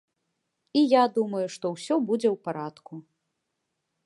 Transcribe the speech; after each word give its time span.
І 0.79 0.83
я 0.93 1.03
думаю, 1.19 1.43
што 1.57 1.65
ўсё 1.75 1.95
будзе 2.09 2.29
ў 2.35 2.43
парадку! 2.49 2.93